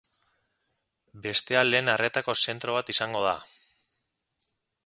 [1.25, 3.37] Bestea lehen arretako zentro bat izango da.